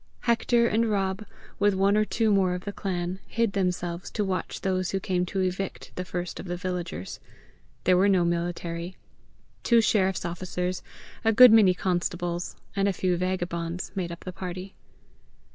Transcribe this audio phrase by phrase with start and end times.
[0.21, 1.23] Hector and Rob,
[1.59, 5.27] with one or two more of the clan, hid themselves to watch those who came
[5.27, 7.19] to evict the first of the villagers.
[7.83, 8.97] There were no military.
[9.61, 10.81] Two sheriff's officers,
[11.23, 14.73] a good many constables, and a few vagabonds, made up the party.